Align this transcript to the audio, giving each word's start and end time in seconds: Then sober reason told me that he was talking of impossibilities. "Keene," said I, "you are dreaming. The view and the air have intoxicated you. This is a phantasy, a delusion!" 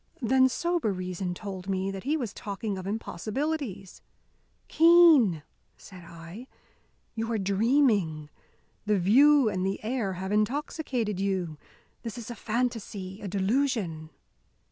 Then 0.23 0.49
sober 0.49 0.91
reason 0.91 1.35
told 1.35 1.69
me 1.69 1.91
that 1.91 2.05
he 2.05 2.17
was 2.17 2.33
talking 2.33 2.75
of 2.75 2.87
impossibilities. 2.87 4.01
"Keene," 4.67 5.43
said 5.77 6.03
I, 6.05 6.47
"you 7.13 7.31
are 7.31 7.37
dreaming. 7.37 8.31
The 8.87 8.97
view 8.97 9.47
and 9.47 9.63
the 9.63 9.79
air 9.83 10.13
have 10.13 10.31
intoxicated 10.31 11.19
you. 11.19 11.59
This 12.01 12.17
is 12.17 12.31
a 12.31 12.35
phantasy, 12.35 13.21
a 13.21 13.27
delusion!" 13.27 14.09